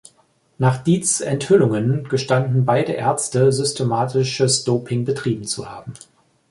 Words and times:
Nach 0.57 0.83
Dietz’ 0.83 1.19
Enthüllungen 1.19 2.05
gestanden 2.09 2.65
beide 2.65 2.93
Ärzte, 2.93 3.51
systematisches 3.51 4.63
Doping 4.63 5.05
betrieben 5.05 5.45
zu 5.45 5.69
haben. 5.69 5.93